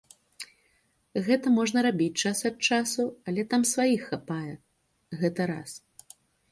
Гэта 1.27 1.45
можна 1.59 1.83
рабіць 1.87 2.21
час 2.25 2.39
ад 2.51 2.57
часу, 2.71 3.03
але 3.31 3.41
там 3.55 3.61
сваіх 3.75 4.01
хапае, 4.09 4.53
гэта 5.23 5.41
раз. 5.55 5.71